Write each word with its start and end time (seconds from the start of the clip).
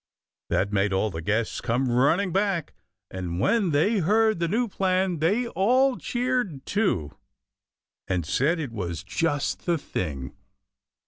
That 0.49 0.71
made 0.73 0.93
all 0.93 1.11
the 1.11 1.21
guests 1.21 1.61
come 1.61 1.91
running 1.91 2.31
back, 2.33 2.73
and 3.11 3.39
when 3.39 3.69
they 3.69 3.99
heard 3.99 4.39
the 4.39 4.47
new 4.47 4.67
plan 4.67 5.19
they 5.19 5.45
all 5.49 5.95
cheered, 5.95 6.65
too, 6.65 7.11
and 8.07 8.25
said 8.25 8.59
it 8.59 8.71
was 8.71 9.03
just 9.03 9.67
the 9.67 9.77
thing. 9.77 10.33